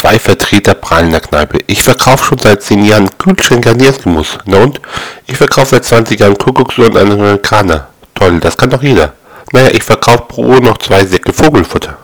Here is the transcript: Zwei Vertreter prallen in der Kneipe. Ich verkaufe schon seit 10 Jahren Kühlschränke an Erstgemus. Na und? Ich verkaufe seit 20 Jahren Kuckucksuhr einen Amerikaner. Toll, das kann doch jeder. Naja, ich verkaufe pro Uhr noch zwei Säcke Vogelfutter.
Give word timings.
Zwei 0.00 0.18
Vertreter 0.18 0.72
prallen 0.72 1.08
in 1.08 1.12
der 1.12 1.20
Kneipe. 1.20 1.58
Ich 1.66 1.82
verkaufe 1.82 2.24
schon 2.24 2.38
seit 2.38 2.62
10 2.62 2.86
Jahren 2.86 3.10
Kühlschränke 3.18 3.68
an 3.68 3.80
Erstgemus. 3.80 4.38
Na 4.46 4.56
und? 4.56 4.80
Ich 5.26 5.36
verkaufe 5.36 5.72
seit 5.72 5.84
20 5.84 6.18
Jahren 6.18 6.38
Kuckucksuhr 6.38 6.86
einen 6.86 7.12
Amerikaner. 7.12 7.88
Toll, 8.14 8.40
das 8.40 8.56
kann 8.56 8.70
doch 8.70 8.82
jeder. 8.82 9.12
Naja, 9.52 9.68
ich 9.74 9.82
verkaufe 9.82 10.22
pro 10.26 10.44
Uhr 10.44 10.60
noch 10.62 10.78
zwei 10.78 11.04
Säcke 11.04 11.34
Vogelfutter. 11.34 11.98